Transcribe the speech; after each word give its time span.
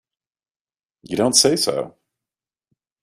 You 1.03 1.15
don't 1.15 1.35
say 1.35 1.55
so! 1.55 1.95